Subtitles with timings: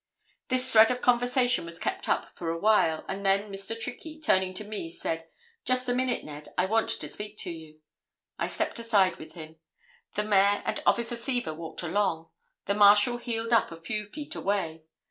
[0.47, 3.79] This thread of conversation was kept up for awhile, and then Mr.
[3.79, 5.27] Trickey, turning to me said,
[5.63, 7.81] 'Just a minute, Ned, I want to speak to you.'
[8.39, 9.57] I stepped aside with him.
[10.15, 12.31] The Mayor and Officer Seaver walked along;
[12.65, 14.85] the Marshal heeled up a few feet away.